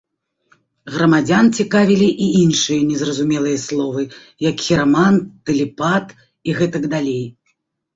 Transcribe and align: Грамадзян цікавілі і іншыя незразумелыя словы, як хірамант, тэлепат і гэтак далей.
Грамадзян 0.95 1.51
цікавілі 1.63 2.07
і 2.29 2.31
іншыя 2.41 2.81
незразумелыя 2.89 3.63
словы, 3.67 4.09
як 4.49 4.67
хірамант, 4.67 5.33
тэлепат 5.47 6.21
і 6.21 6.49
гэтак 6.63 6.95
далей. 7.01 7.25